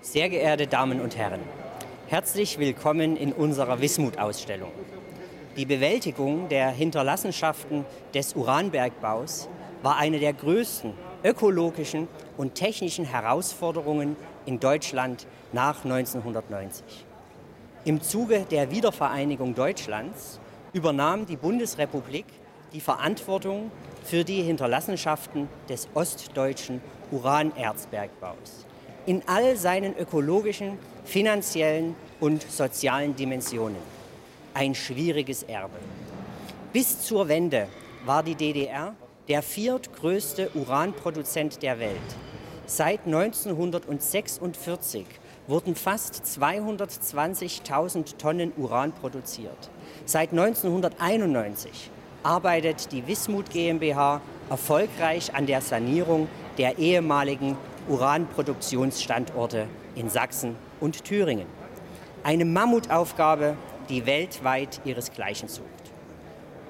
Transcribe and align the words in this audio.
Sehr 0.00 0.28
geehrte 0.28 0.68
Damen 0.68 1.00
und 1.00 1.16
Herren, 1.16 1.40
herzlich 2.06 2.60
willkommen 2.60 3.16
in 3.16 3.32
unserer 3.32 3.80
Wismut-Ausstellung. 3.80 4.70
Die 5.56 5.66
Bewältigung 5.66 6.48
der 6.48 6.70
Hinterlassenschaften 6.70 7.84
des 8.14 8.34
Uranbergbaus 8.34 9.48
war 9.82 9.96
eine 9.96 10.20
der 10.20 10.34
größten 10.34 10.94
ökologischen 11.24 12.06
und 12.36 12.54
technischen 12.54 13.06
Herausforderungen 13.06 14.16
in 14.46 14.60
Deutschland 14.60 15.26
nach 15.52 15.84
1990. 15.84 17.04
Im 17.84 18.00
Zuge 18.00 18.46
der 18.48 18.70
Wiedervereinigung 18.70 19.56
Deutschlands 19.56 20.38
übernahm 20.72 21.26
die 21.26 21.36
Bundesrepublik 21.36 22.26
die 22.72 22.80
Verantwortung 22.80 23.72
für 24.04 24.22
die 24.22 24.42
Hinterlassenschaften 24.42 25.48
des 25.68 25.88
ostdeutschen 25.94 26.80
Uranerzbergbaus 27.10 28.67
in 29.08 29.22
all 29.26 29.56
seinen 29.56 29.96
ökologischen, 29.96 30.78
finanziellen 31.06 31.96
und 32.20 32.42
sozialen 32.42 33.16
Dimensionen. 33.16 33.80
Ein 34.52 34.74
schwieriges 34.74 35.44
Erbe. 35.44 35.78
Bis 36.74 37.00
zur 37.00 37.26
Wende 37.26 37.68
war 38.04 38.22
die 38.22 38.34
DDR 38.34 38.94
der 39.26 39.42
viertgrößte 39.42 40.50
Uranproduzent 40.54 41.62
der 41.62 41.80
Welt. 41.80 41.96
Seit 42.66 43.06
1946 43.06 45.06
wurden 45.46 45.74
fast 45.74 46.22
220.000 46.26 48.18
Tonnen 48.18 48.52
Uran 48.58 48.92
produziert. 48.92 49.70
Seit 50.04 50.32
1991 50.32 51.90
arbeitet 52.22 52.92
die 52.92 53.06
Wismut 53.06 53.48
GmbH 53.48 54.20
erfolgreich 54.50 55.34
an 55.34 55.46
der 55.46 55.62
Sanierung 55.62 56.28
der 56.58 56.76
ehemaligen 56.76 57.56
Uranproduktionsstandorte 57.88 59.66
in 59.94 60.10
Sachsen 60.10 60.56
und 60.80 61.04
Thüringen. 61.04 61.46
Eine 62.22 62.44
Mammutaufgabe, 62.44 63.56
die 63.88 64.06
weltweit 64.06 64.80
ihresgleichen 64.84 65.48
sucht. 65.48 65.66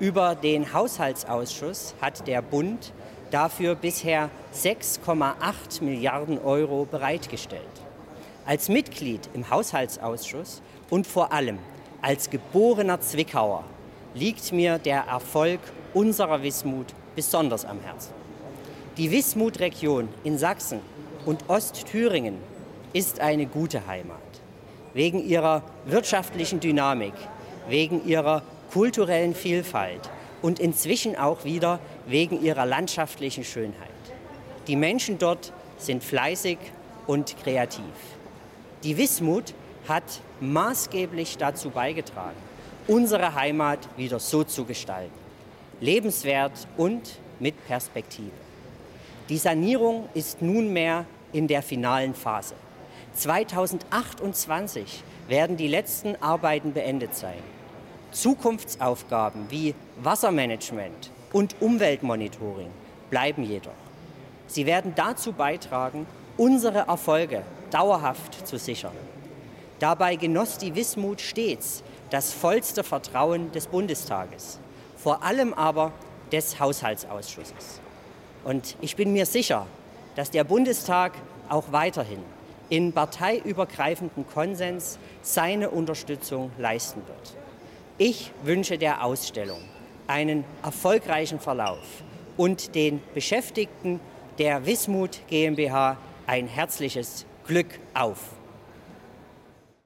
Über 0.00 0.34
den 0.36 0.72
Haushaltsausschuss 0.72 1.94
hat 2.00 2.26
der 2.28 2.40
Bund 2.40 2.92
dafür 3.30 3.74
bisher 3.74 4.30
6,8 4.54 5.82
Milliarden 5.82 6.38
Euro 6.38 6.86
bereitgestellt. 6.88 7.62
Als 8.46 8.68
Mitglied 8.68 9.28
im 9.34 9.50
Haushaltsausschuss 9.50 10.62
und 10.88 11.06
vor 11.06 11.32
allem 11.32 11.58
als 12.00 12.30
geborener 12.30 13.00
Zwickauer 13.00 13.64
liegt 14.14 14.52
mir 14.52 14.78
der 14.78 15.00
Erfolg 15.02 15.60
unserer 15.94 16.42
Wismut 16.42 16.86
besonders 17.16 17.64
am 17.64 17.80
Herzen. 17.80 18.12
Die 18.96 19.10
Wismut-Region 19.10 20.08
in 20.24 20.38
Sachsen 20.38 20.80
und 21.28 21.50
Ostthüringen 21.50 22.38
ist 22.94 23.20
eine 23.20 23.44
gute 23.44 23.86
Heimat. 23.86 24.16
Wegen 24.94 25.22
ihrer 25.22 25.62
wirtschaftlichen 25.84 26.58
Dynamik, 26.58 27.12
wegen 27.68 28.02
ihrer 28.06 28.42
kulturellen 28.72 29.34
Vielfalt 29.34 30.08
und 30.40 30.58
inzwischen 30.58 31.16
auch 31.16 31.44
wieder 31.44 31.80
wegen 32.06 32.42
ihrer 32.42 32.64
landschaftlichen 32.64 33.44
Schönheit. 33.44 33.74
Die 34.68 34.76
Menschen 34.76 35.18
dort 35.18 35.52
sind 35.76 36.02
fleißig 36.02 36.56
und 37.06 37.36
kreativ. 37.42 37.84
Die 38.82 38.96
Wismut 38.96 39.52
hat 39.86 40.22
maßgeblich 40.40 41.36
dazu 41.36 41.68
beigetragen, 41.68 42.38
unsere 42.86 43.34
Heimat 43.34 43.80
wieder 43.98 44.18
so 44.18 44.44
zu 44.44 44.64
gestalten. 44.64 45.12
Lebenswert 45.82 46.66
und 46.78 47.20
mit 47.38 47.66
Perspektive. 47.66 48.30
Die 49.28 49.36
Sanierung 49.36 50.08
ist 50.14 50.40
nunmehr 50.40 51.04
in 51.32 51.46
der 51.46 51.62
finalen 51.62 52.14
Phase. 52.14 52.54
2028 53.14 55.02
werden 55.28 55.56
die 55.56 55.68
letzten 55.68 56.16
Arbeiten 56.22 56.72
beendet 56.72 57.14
sein. 57.14 57.42
Zukunftsaufgaben 58.12 59.50
wie 59.50 59.74
Wassermanagement 60.00 61.10
und 61.32 61.56
Umweltmonitoring 61.60 62.70
bleiben 63.10 63.42
jedoch. 63.44 63.72
Sie 64.46 64.64
werden 64.64 64.94
dazu 64.96 65.32
beitragen, 65.32 66.06
unsere 66.36 66.86
Erfolge 66.86 67.42
dauerhaft 67.70 68.46
zu 68.46 68.58
sichern. 68.58 68.92
Dabei 69.78 70.16
genoss 70.16 70.58
die 70.58 70.74
Wismut 70.74 71.20
stets 71.20 71.82
das 72.10 72.32
vollste 72.32 72.82
Vertrauen 72.82 73.52
des 73.52 73.66
Bundestages, 73.66 74.58
vor 74.96 75.22
allem 75.22 75.52
aber 75.52 75.92
des 76.32 76.58
Haushaltsausschusses. 76.58 77.80
Und 78.44 78.76
ich 78.80 78.96
bin 78.96 79.12
mir 79.12 79.26
sicher, 79.26 79.66
dass 80.18 80.32
der 80.32 80.42
Bundestag 80.42 81.12
auch 81.48 81.70
weiterhin 81.70 82.18
in 82.70 82.92
parteiübergreifendem 82.92 84.26
Konsens 84.26 84.98
seine 85.22 85.70
Unterstützung 85.70 86.50
leisten 86.58 87.02
wird. 87.06 87.36
Ich 87.98 88.32
wünsche 88.42 88.78
der 88.78 89.04
Ausstellung 89.04 89.60
einen 90.08 90.42
erfolgreichen 90.64 91.38
Verlauf 91.38 92.02
und 92.36 92.74
den 92.74 93.00
Beschäftigten 93.14 94.00
der 94.40 94.66
Wismut 94.66 95.20
GmbH 95.28 95.96
ein 96.26 96.48
herzliches 96.48 97.24
Glück 97.46 97.78
auf. 97.94 98.18